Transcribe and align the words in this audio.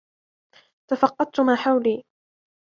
تفقدت 0.91 1.39
ما 1.39 1.55
حولي. 1.55 2.03